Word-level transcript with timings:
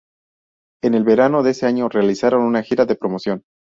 En 0.81 0.95
el 0.95 1.03
verano 1.03 1.43
de 1.43 1.51
ese 1.51 1.67
año 1.67 1.87
realizaron 1.87 2.41
una 2.41 2.63
gira 2.63 2.87
de 2.87 2.95
promoción. 2.95 3.43